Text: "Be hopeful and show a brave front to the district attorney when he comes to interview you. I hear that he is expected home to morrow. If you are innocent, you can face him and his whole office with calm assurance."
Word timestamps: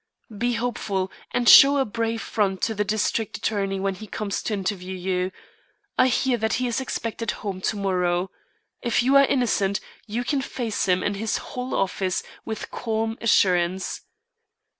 "Be 0.35 0.53
hopeful 0.55 1.11
and 1.29 1.47
show 1.47 1.77
a 1.77 1.85
brave 1.85 2.23
front 2.23 2.63
to 2.63 2.73
the 2.73 2.83
district 2.83 3.37
attorney 3.37 3.79
when 3.79 3.93
he 3.93 4.07
comes 4.07 4.41
to 4.41 4.53
interview 4.55 4.95
you. 4.97 5.31
I 5.95 6.07
hear 6.07 6.39
that 6.39 6.53
he 6.53 6.65
is 6.65 6.81
expected 6.81 7.29
home 7.45 7.61
to 7.61 7.75
morrow. 7.77 8.31
If 8.81 9.03
you 9.03 9.15
are 9.15 9.25
innocent, 9.25 9.79
you 10.07 10.23
can 10.23 10.41
face 10.41 10.87
him 10.87 11.03
and 11.03 11.15
his 11.17 11.37
whole 11.37 11.75
office 11.75 12.23
with 12.43 12.71
calm 12.71 13.15
assurance." 13.21 14.01